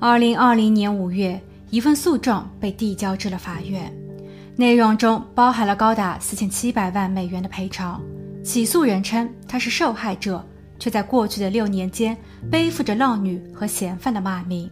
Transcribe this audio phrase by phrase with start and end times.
[0.00, 1.40] 二零二零年五月，
[1.70, 3.92] 一份诉状被递交至了法院，
[4.54, 8.00] 内容中包含了高达四千七百万美元的赔偿。
[8.44, 10.46] 起诉人称他是受害者，
[10.78, 12.16] 却在过去的六年间
[12.48, 14.70] 背负着浪女和嫌犯的骂名。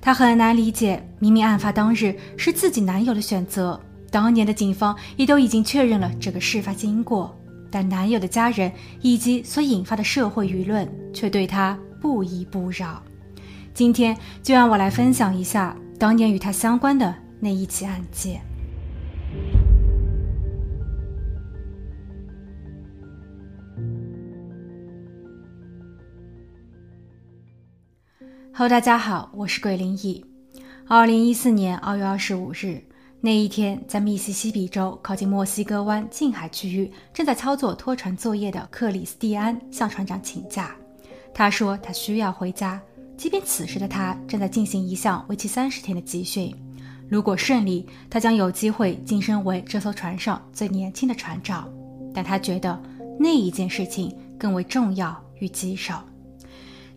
[0.00, 3.80] 他很难理解，明明案发当日是自己男友的选择，
[4.10, 7.40] 当年的警方也都已经确认了这个事发经过，
[7.70, 13.00] 但男友的家人以及所引发的社会舆论却对他不依不饶。
[13.76, 18.40] 今天就让我来分享一下当年与他相关的那一起案件。
[28.54, 30.24] Hello，大家好，我是桂林异。
[30.88, 32.82] 二零一四年二月二十五日
[33.20, 40.74] 那一天，在密西西比州靠近墨西哥湾近海区域正在操作拖船作业的克里斯蒂安向船长请假。
[41.34, 42.80] 他说他需要回家，
[43.16, 46.54] 即便此时的他正在进行一项为期三十天的集训。
[47.08, 51.68] 如果顺利，他将有机会晋升为这艘船上最年轻的船长。
[52.12, 52.82] 但他觉得
[53.18, 55.94] 那一件事情更为重要与棘手。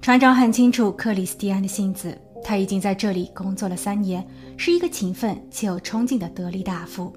[0.01, 4.25] 船长很清楚克里斯蒂安的性子，他已经在这里工作了三年，
[4.57, 7.13] 是一个勤奋且有冲劲的得力大夫。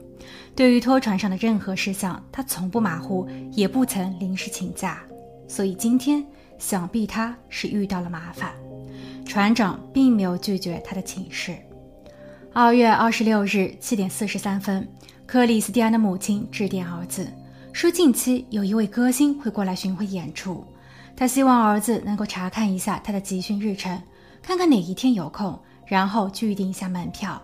[0.55, 5.01] 对于拖船上的任何事项，他从不马虎，也不曾临时请假。
[5.49, 6.25] 所以今天
[6.59, 8.53] 想必他是遇到了麻烦。
[9.25, 11.57] 船长并没有拒绝他的请示。
[12.53, 14.87] 二月二十六日七点四十三分，
[15.27, 17.27] 克里斯蒂安的母亲致电儿子，
[17.73, 20.65] 说近期有一位歌星会过来巡回演出。
[21.17, 24.01] 他希望儿子能够查看一下他的集训日程，
[24.43, 27.41] 看看哪一天有空，然后预订一下门票。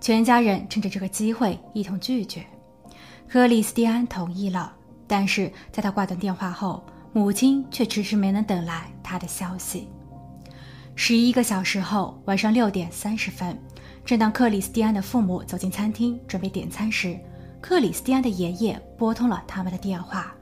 [0.00, 2.44] 全家人趁着这个机会一同拒绝。
[3.28, 4.72] 克里斯蒂安同意了，
[5.06, 9.88] 但是在他挂断电话后，母亲却迟迟没能等来他的消息。
[10.94, 13.58] 十一个小时后，晚上六点三十分，
[14.04, 17.18] 正当克里斯蒂安的父母走进餐厅准备点餐时，
[17.60, 20.32] 克里斯蒂安的爷爷拨通了他们的电话。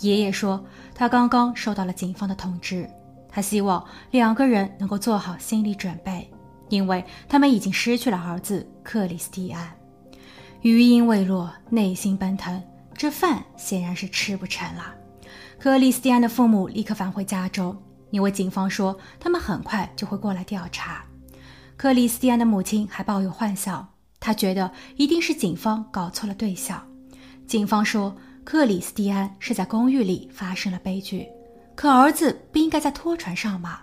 [0.00, 0.62] 爷爷说，
[0.94, 2.88] 他刚刚收到了警方的通知，
[3.28, 6.28] 他希望两个人能够做好心理准备，
[6.68, 9.72] 因为他们已经失去了儿子克里斯蒂安。
[10.62, 12.60] 余音未落，内心奔腾，
[12.94, 14.94] 这饭显然是吃不成了。
[15.58, 17.76] 克里斯蒂安的父母立刻返回家中，
[18.14, 21.04] 因为警方说他们很快就会过来调查。
[21.76, 23.84] 克里斯蒂安的母亲还抱有幻想，
[24.20, 26.80] 她觉得一定是警方搞错了对象。
[27.44, 28.14] 警方说。
[28.44, 31.26] 克里斯蒂安是在公寓里发生了悲剧，
[31.74, 33.80] 可儿子不应该在拖船上吗？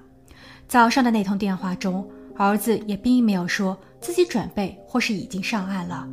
[0.67, 6.07] 早上的那通电话中，儿子也并没有说自己准备或是已经上岸了。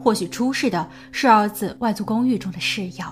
[0.00, 3.04] 或许出事的是儿子外租公寓中的室友。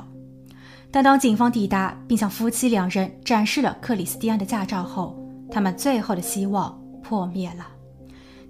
[0.93, 5.17] 但当警方抵达并向夫妻两人展示了克里斯蒂安的驾照后，
[5.51, 7.67] 他们最后的希望破灭了。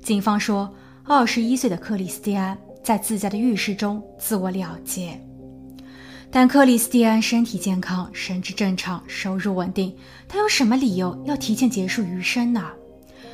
[0.02, 0.72] 警方说，
[1.04, 5.20] 二十一岁的克里斯蒂安在自家的浴室中自我了结。
[6.30, 9.94] 但克里斯蒂安身体健康，神智正常，收入稳定，
[10.28, 12.70] 他有什么理由要提前结束余生呢？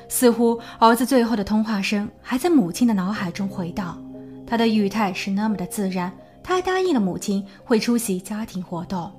[0.09, 4.03] 似乎儿子最后的通话声还在母亲的脑海中回荡，
[4.47, 6.11] 他的语态是那么的自然，
[6.46, 9.10] 他答应了母亲会出席家庭活动，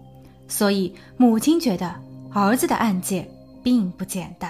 [0.48, 1.94] 所以母亲觉得
[2.32, 3.28] 儿子的案件
[3.62, 4.50] 并不简单。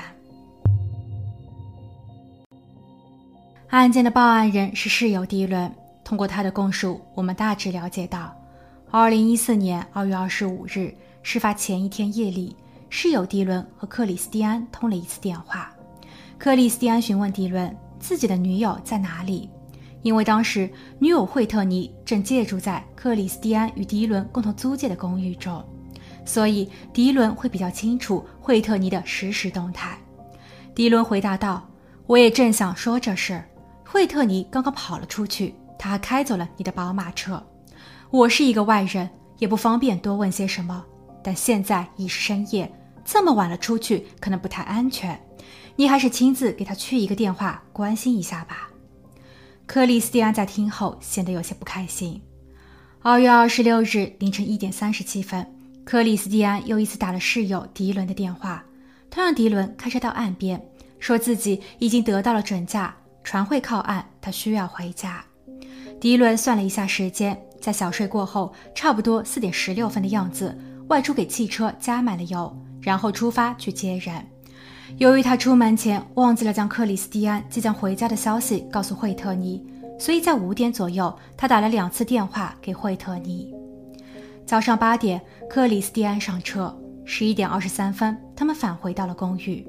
[3.69, 5.73] 案件的报案人是室友迪伦，
[6.03, 8.31] 通过他的供述，我们大致了解到。
[8.91, 12.55] 二零一四年二月二十五日，事发前一天夜里，
[12.91, 15.73] 室友迪伦和克里斯蒂安通了一次电话。
[16.37, 19.49] 克里斯蒂安询问迪伦自己的女友在哪里，
[20.03, 20.69] 因为当时
[20.99, 25.63] 女友惠特尼正借住在克里斯蒂安与迪伦共同租借的公寓中，
[26.25, 29.97] 所以迪伦会比较清楚惠特尼的实时动态。
[30.73, 31.67] 迪伦回答道
[32.05, 33.43] ：“我也正想说这事，
[33.85, 37.43] 惠特尼刚刚跑了出去，他还开走了你的宝马车。”
[38.09, 39.09] 我是一个外人，
[39.39, 40.85] 也不方便多问些什么。
[41.21, 42.71] 但现在已是深夜，
[43.03, 45.19] 这么晚了出去可能不太安全。
[45.75, 48.66] 你还是亲自给他去一个电话，关心一下吧。
[49.67, 52.19] 克里斯蒂安在听后显得有些不开心。
[53.01, 55.45] 二月二十六日凌晨一点三十七分，
[55.83, 58.63] 克里斯蒂安又一次打了室友迪伦的电话，
[59.09, 60.59] 他让迪伦开车到岸边，
[60.99, 65.23] 说自己已经得到了准假，船会靠岸，他需要回家。
[65.99, 67.37] 迪伦算了一下时间。
[67.59, 74.25] 在小睡过后，差不多四点十六分的样子，外出给汽车加满了油，然后出发去接人。
[74.95, 79.61] 由于他出门前忘记了将克里斯蒂安即将回家的消息告诉惠特尼，
[79.99, 83.53] 所以在五点左右，他打了两次电话给惠特尼。
[84.45, 86.75] 早上八点，克里斯蒂安上车。
[87.09, 89.65] 十一点二十三分，他们返回到了公寓。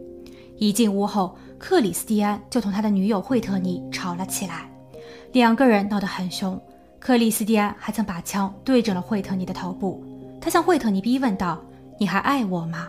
[0.56, 4.68] 一进屋后，克里斯蒂安就同他的女友惠特尼吵了起来，
[5.32, 6.60] 两个人闹得很凶。
[6.98, 10.02] 克里斯蒂安还曾把枪对准了惠特尼的头部，
[10.40, 11.62] 他向惠特尼逼问道
[11.96, 12.88] ：“你还爱我吗？”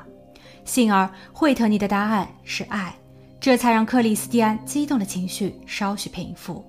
[0.66, 2.96] 幸而惠特尼的答案是爱，
[3.40, 6.64] 这才让克里斯蒂安激动的情绪稍许平复。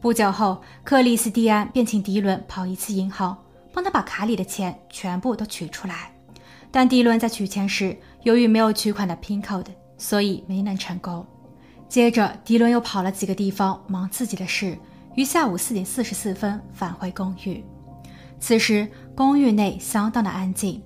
[0.00, 3.36] 不久后，克里斯蒂安便请迪伦跑一次银行，
[3.72, 6.10] 帮他把卡里的钱全部都取出来。
[6.70, 9.66] 但迪伦在取钱时，由于没有取款的 PIN code，
[9.98, 11.26] 所以没能成功。
[11.88, 14.78] 接着，迪伦又跑了几个地方忙自己的事。
[15.16, 17.62] 于下午四点四十四分返回公寓。
[18.38, 20.80] 此时，公寓内相当的安静。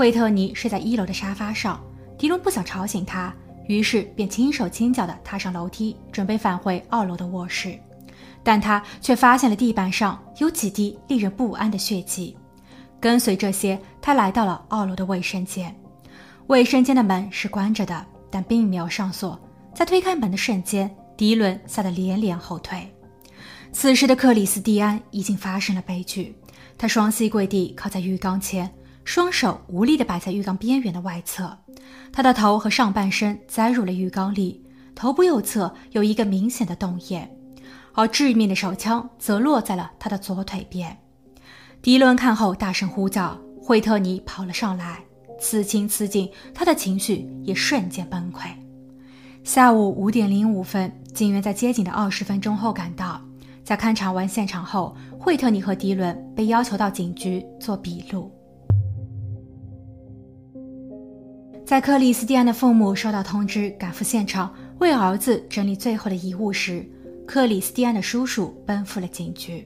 [0.00, 1.78] 惠特尼睡在一楼的沙发上，
[2.16, 3.30] 迪伦不想吵醒他，
[3.68, 7.78] 于是便轻手轻脚地踏上楼梯，准备返回二楼的卧室。
[8.42, 12.34] 但他却发现了地板上有几滴令人不安的血迹。
[12.98, 15.78] 跟随这些，他来到了二楼的卫生间。
[16.46, 19.38] 卫生间的门是关着的，但并没有上锁。
[19.74, 22.90] 在推开门的瞬间，迪伦吓得连连后退。
[23.70, 26.34] 此时的克里斯蒂安已经发生了悲剧，
[26.78, 28.66] 他双膝跪地靠在浴缸前，
[29.10, 31.58] 双手无力地摆在浴缸边缘的外侧，
[32.12, 34.64] 他的头和上半身栽入了浴缸里，
[34.94, 37.28] 头部右侧有一个明显的洞眼，
[37.92, 40.96] 而致命的手枪则落在了他的左腿边。
[41.82, 45.00] 迪伦看后大声呼叫，惠特尼跑了上来，
[45.40, 48.46] 此情此景，他的情绪也瞬间崩溃。
[49.42, 53.20] 下午五点零五分，警员在接警的二十分钟后赶到。
[53.64, 58.32] 在勘察完现场后，惠特尼和迪伦被要求到警局做笔录。
[61.70, 66.84] 在克里斯蒂安的父母收到通知赶赴现场为儿子整理最后的遗物时，
[67.24, 69.64] 克里斯蒂安的叔叔奔赴了警局。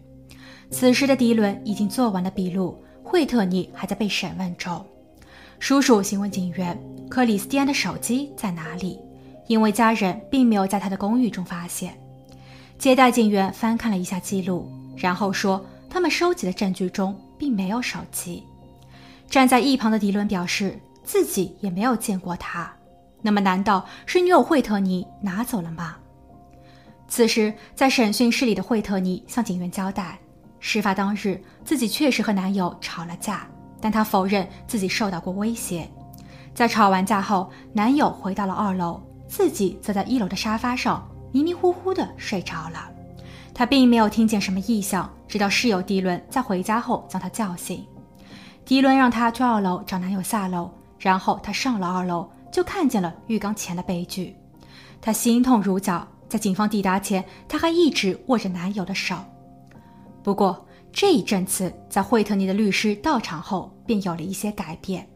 [0.70, 4.84] 此时的迪伦已经做完了笔录，惠特尼还在被审问中。
[5.58, 6.78] 叔叔询问警员
[7.08, 8.98] ：“克里斯蒂安的手机在哪里？”
[9.48, 11.98] 因为家人并没有在他的公寓中发现。
[12.78, 18.42] 接待警员翻看了一下记录，然后说：“他们收集的证据中并没有手机。”
[19.30, 22.72] 站在一旁的迪伦表示自己也没有见过他。
[23.22, 25.96] 那么，难道是女友惠特尼拿走了吗？
[27.06, 30.18] 此时，在审讯室里的惠特尼向警员交代，
[30.58, 33.46] 事发当日自己确实和男友吵了架，
[33.80, 35.88] 但她否认自己受到过威胁。
[36.54, 41.08] 在吵完架后，男友回到了二楼，自己则在一楼的沙发上。
[41.32, 42.88] 迷迷糊糊的睡着了，
[43.52, 47.84] 他并没有听见什么异响，直到室友迪伦在回家后将他叫醒。
[48.64, 50.70] 迪伦让他去二楼找男友下楼，
[51.04, 54.34] 然后他上了二楼，就看见了浴缸前的悲剧。
[55.02, 59.14] 他心痛如绞，在警方抵达前，他还一直握着男友的手。
[60.22, 65.06] 不过这一证词在惠特尼的律师到场后便有了一些改变。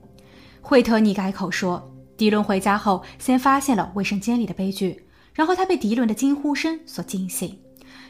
[0.61, 1.83] 惠特尼改口说，
[2.19, 5.03] 迪伦回家后先发现了卫生间里的悲剧。
[5.33, 7.59] 然后他被迪伦的惊呼声所惊醒，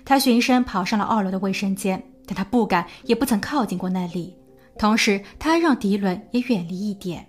[0.05, 4.35] 他循声跑上了二楼的卫生间，但他不敢也不曾靠近过那里。
[4.77, 7.25] 同时，他还让迪伦也远离一点。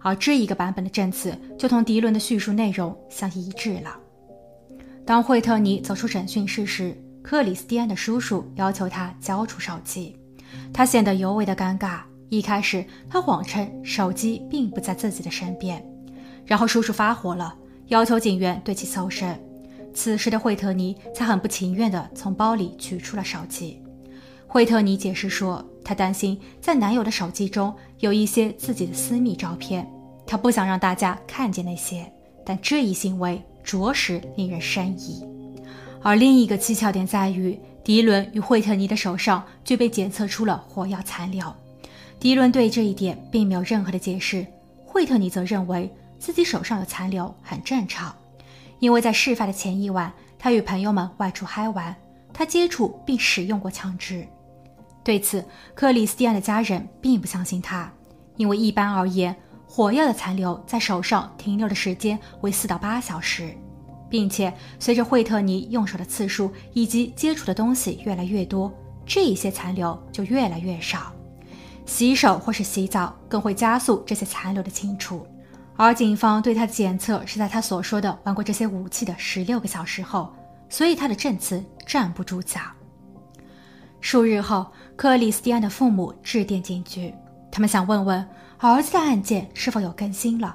[0.00, 3.96] 而这一个版本的证词就同迪伦的叙述内容相一致了。
[5.06, 10.16] 当惠特尼走出审讯室时，克里斯蒂安的叔叔要求他交出手机，
[10.72, 12.00] 他显得尤为的尴尬。
[12.28, 15.84] 一开始，他谎称手机并不在自己的身边，
[16.46, 17.54] 然后叔叔发火了。
[17.88, 19.36] 要求警员对其搜身，
[19.92, 23.82] 此时的惠特尼才很不情愿地从包里取出了手机。
[24.46, 29.88] 惠特尼解释说，她担心在男友的手机中有一些自己的私密照片，
[30.26, 32.10] 她不想让大家看见那些。
[32.44, 35.24] 但这一行为着实令人生疑。
[36.02, 41.52] 而另一个蹊跷点在于，迪伦与惠特尼的手上均被检测出了火药残留。
[42.18, 44.46] 迪伦对这一点并没有任何的解释，
[44.84, 45.90] 惠特尼则认为。
[46.20, 48.14] 自己手上有残留很正常，
[48.78, 51.96] 因为在事发的前一晚，他与朋友们外出嗨玩，
[52.30, 54.28] 他接触并使用过枪支。
[55.10, 57.92] 对此，克里斯蒂安的家人并不相信他，
[58.36, 59.34] 因为一般而言，
[59.66, 63.52] 火药的残留在手上停留的时间为四到八小时，
[64.08, 68.72] 并且随着惠特尼用手的次数以及接触的东西越来越多，
[69.04, 71.12] 这一些残留就越来越少。
[71.86, 75.26] 洗手或是洗澡更会加速这些残留的清除。
[75.76, 80.32] 而警方对他的检测是在他所说的玩过这些武器的十六个小时后，
[80.68, 82.60] 所以他的证词站不住脚。
[84.02, 84.66] 数日后，
[85.00, 87.10] 克里斯蒂安的父母致电警局，
[87.50, 88.22] 他们想问问
[88.58, 90.54] 儿子的案件是否有更新了。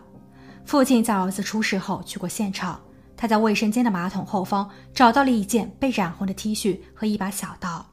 [0.65, 2.79] 父亲在儿子出事后去过现场，
[3.17, 7.83] 他在卫生间的马桶后方找到了一件被染红的 T 恤和一把小刀。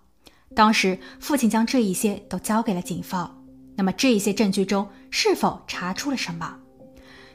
[0.54, 3.34] 当时，父亲将这一些都交给了警方。
[3.74, 6.54] 那么，这一些证据中是否查出了什么？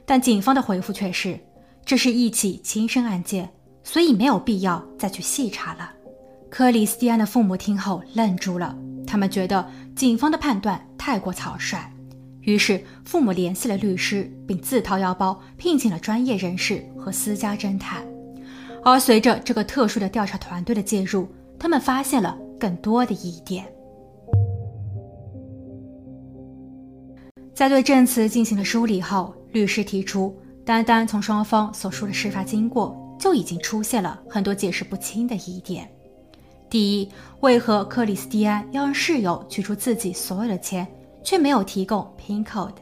[0.06, 1.40] 但警方的回复却是，
[1.84, 3.52] 这是一起轻生案件，
[3.84, 5.92] 所以没有必要再去细查了。
[6.52, 11.90] 克里斯蒂安的父母听后愣住了，他们觉得警方的判断太过草率，
[12.42, 18.06] 于是父母联系了律师，并自掏腰包聘请了专业人士和私家侦探。
[18.84, 23.66] 而随着这个特殊的调查团队的介入，他们发现了更多的疑点。
[27.54, 35.90] 在对证词进行了梳理后，律师提出，单单从双方所述的事发经过，就已经出现了很多解释不清的疑点。
[36.70, 37.10] 第一，
[37.40, 40.86] 为何克里斯蒂安要让室友取出自己所有的钱，
[41.24, 42.74] 却没有提供 PIN code？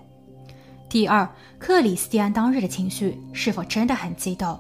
[0.89, 4.59] 第二，克里斯蒂安当日的情绪是否真的很激动？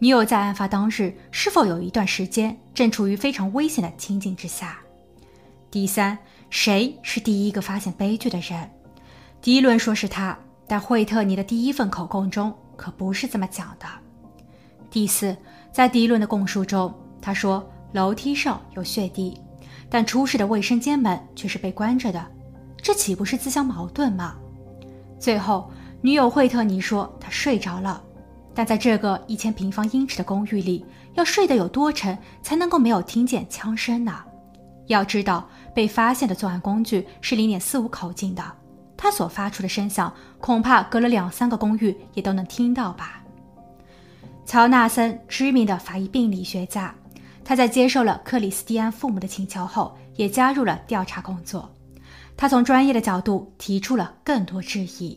[0.00, 4.80] 女友在案发当日是否有一段时间正处于非常危险的情境之下？
[5.70, 6.18] 第三，
[6.50, 8.68] 谁是第一个发现悲剧的人？
[9.40, 13.86] 迪伦说是他，但惠特尼的第一份口供中可不是这么讲的。
[14.90, 15.36] 第四，
[15.70, 16.92] 在迪伦的供述中，
[17.22, 17.64] 他说。
[17.96, 19.40] 楼梯上有血滴，
[19.88, 22.22] 但出事的卫生间门却是被关着的，
[22.76, 24.36] 这岂不是自相矛盾吗？
[25.18, 25.70] 最后，
[26.02, 28.04] 女友惠特尼说她睡着了，
[28.54, 30.84] 但在这个一千平方英尺的公寓里，
[31.14, 34.14] 要睡得有多沉才能够没有听见枪声呢？
[34.88, 38.44] 要知道，被发现的作案工具是零点四五口径的，
[38.94, 43.22] 它所发出的声响恐怕隔了两三个公寓也都能听到吧？
[44.44, 46.94] 乔纳森，知名的法医病理学家。
[47.48, 51.72] 他在接受了克里斯蒂安父母的请求后，也加入了调查工作。
[52.36, 55.16] 他从专业的角度提出了更多质疑。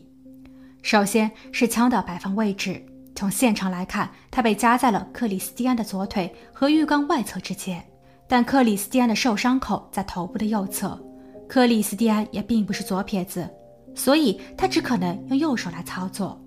[0.80, 2.80] 首先是枪的摆放位置，
[3.16, 7.84] 从现场来看，它被夹在了克里斯蒂安的左腿和浴缸外侧之间。
[8.28, 10.96] 但克里斯蒂安的受伤口在头部的右侧，
[11.48, 13.50] 克里斯蒂安也并不是左撇子，
[13.92, 16.40] 所以他只可能用右手来操作。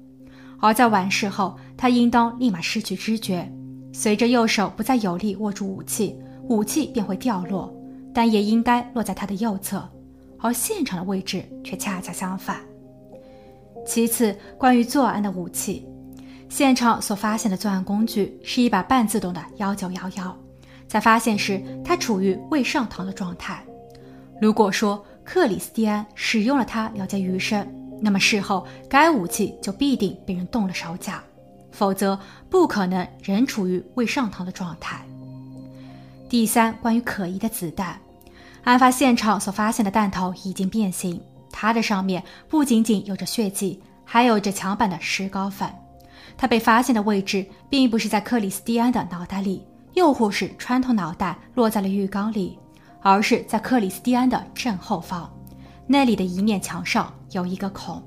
[0.61, 3.51] 而在完事后，他应当立马失去知觉。
[3.93, 6.17] 随着右手不再有力握住武器，
[6.49, 7.71] 武器便会掉落，
[8.11, 9.87] 但也应该落在他的右侧，
[10.39, 12.57] 而现场的位置却恰恰相反。
[13.85, 15.87] 其次，关于作案的武器，
[16.49, 20.35] 现场所发现的作案工具是一把半自动的幺九幺幺，
[20.87, 23.63] 在发现时它处于未上膛的状态。
[24.41, 27.65] 如果说克里斯蒂安使用了它了结余生，
[28.01, 31.13] 那么事后该武器就必定被人动了手脚。
[31.73, 32.17] 否则
[32.49, 35.03] 不可能仍处于未上膛的状态。
[36.29, 37.99] 第三，关于可疑的子弹，
[38.63, 41.19] 案发现场所发现的弹头已经变形，
[41.51, 45.67] 它的上面不仅仅有着血迹，还有着墙板的石膏粉。
[46.37, 52.57] 它被发现的位置并不是在克里斯蒂安的脑袋里，又或是穿透脑袋落在了浴缸里，
[53.01, 55.31] 而是在克里斯蒂安的正后方，
[55.85, 58.01] 那里的一面墙上有一个孔。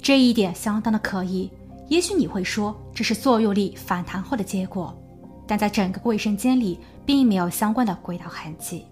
[0.00, 1.50] 这一点相当的可疑。
[1.88, 4.96] 也许你会说这是作用力反弹后的结果，
[5.46, 8.86] 但在整个卫生间里并没有相关的轨道痕迹，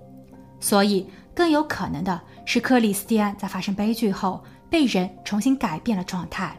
[0.61, 6.57] 所以更有可能的是克里斯蒂安在发生悲剧后被人重新改变了状态，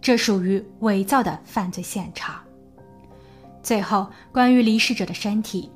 [0.00, 2.40] 这属于伪造的犯罪现场。
[3.62, 5.70] 最后，关于离世者的身体，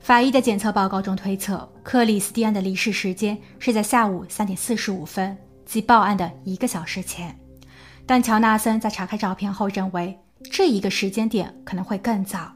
[0.00, 7.36] 法医的检测报告中推测克里斯蒂安的离世时间是在下午三点四十五分，即报案的一个小时前。
[8.06, 10.18] 但乔纳森在查看照片后认为，
[10.50, 12.52] 这一个时间点可能会更早，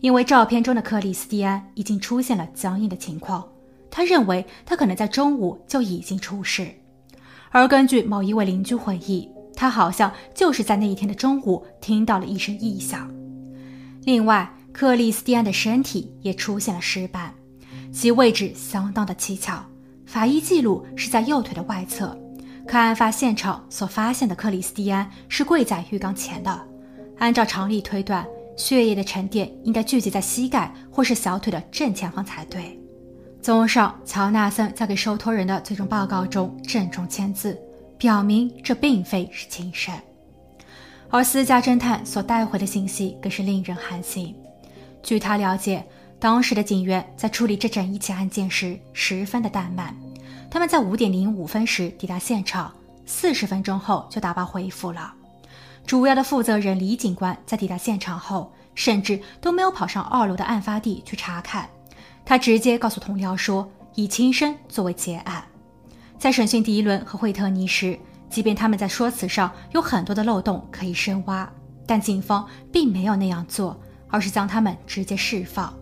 [0.00, 3.48] 因为照片中的克里斯蒂安已经出现了僵硬的情况。
[3.90, 6.68] 他认为他可能在中午就已经出事，
[7.50, 13.10] 而根据某一位邻居回忆，他好像就是在那一天的中午听到了一声异响。
[14.02, 17.32] 另外，克里斯蒂安的身体也出现了尸斑，
[17.90, 19.64] 其位置相当的蹊跷，
[20.04, 22.14] 法医记录是在右腿的外侧。
[22.66, 26.68] 可案发现场所发现的克里斯蒂安是跪在浴缸前的，
[27.18, 32.78] 按照常理推断，血液的沉淀应该聚集在膝盖或是小腿的正前方才对。
[33.40, 37.56] 综上，乔纳森在给受托人的最终报告中郑重签字，
[37.96, 39.94] 表明这并非是轻生。
[41.08, 44.34] 而私家侦探所带回的信息更是令人寒心。
[45.04, 45.86] 据他了解，
[46.18, 49.96] 当时的警员在处理这整一起案件时十分的怠慢。
[50.50, 52.72] 他们在五点零五分时抵达现场，
[53.04, 55.12] 四十分钟后就打包回府了。
[55.86, 61.68] 主要的负责人李警官在抵达现场后，甚至都没有跑上二楼的案发地去查看，
[62.24, 65.44] 他直接告诉同僚说，以轻生作为结案。
[66.18, 67.98] 在审讯迪伦和惠特尼时，
[68.30, 71.48] 即便他们在说辞上有很多的漏洞可以深挖，
[71.86, 75.72] 但警方并没有那样做，而是将他们直接释放。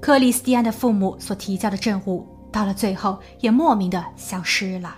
[0.00, 2.28] 克里斯蒂安的父母所提交的证物。
[2.54, 4.96] 到了最后，也莫名的消失了。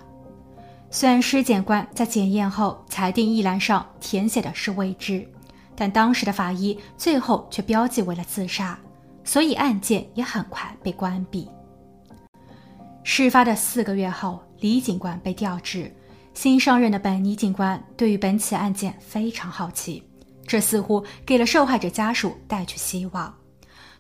[0.91, 5.27] 虽然尸检官在检验后裁定一栏上填写的是未知，
[5.75, 8.79] 但当时的法医最后却标记为了自杀，
[9.25, 11.49] 所以案件也很快被关闭。
[13.03, 15.91] 事发的四个月后，李警官被调职。
[16.35, 20.03] 新上任的本尼警官对于本起案件非常好奇，
[20.47, 23.35] 这似乎给了受害者家属带去希望。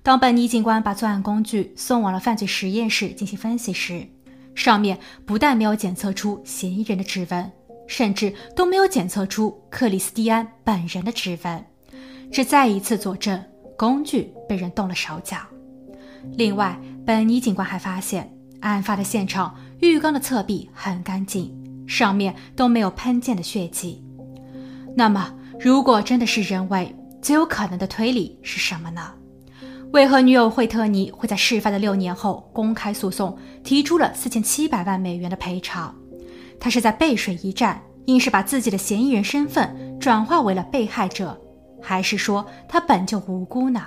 [0.07, 4.07] 当本尼警官把作案工具送往了犯罪实验室进行分析时，
[4.55, 7.51] 上面不但没有检测出嫌疑人的指纹，
[7.89, 11.65] 甚至都没有检测出克里斯蒂安本人的指纹，
[12.31, 13.43] 这再一次佐证
[13.77, 15.39] 工具被人动了手脚。
[16.35, 21.53] 另外，本尼警官还发现，案发的现场浴缸的侧壁很干净。
[21.89, 24.05] 上面都没有喷溅的血迹，
[24.97, 29.13] 那么如果真的是人为，最有可能的推理是什么呢？
[29.93, 35.95] 为何女友惠特尼会在事发的六年后公开诉讼，提出了四千七百万美元的赔偿？
[36.61, 41.39] 她是在背水一战，硬是把自己的嫌疑人身份转化为了被害者，
[41.81, 43.83] 还是说他本就无辜呢？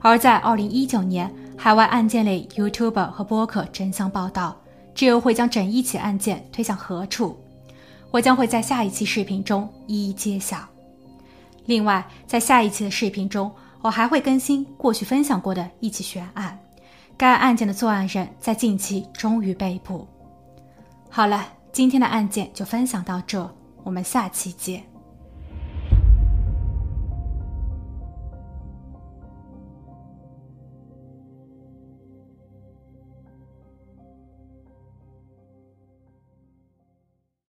[0.00, 4.60] 而在二零一九年，海外案件类 YouTuber 和播客争相报道。
[4.94, 7.36] 这又会将整一起案件推向何处？
[8.12, 10.58] 我将会在下一期视频中一一揭晓。
[11.66, 13.50] 另外，在下一期的视频中，
[13.84, 16.58] 我还会更新过去分享过的一起悬案。
[17.18, 20.08] 该案件的作案人在近期终于被捕。
[21.10, 23.46] 好了，今天的案件就分享到这，
[23.82, 24.82] 我们下期见。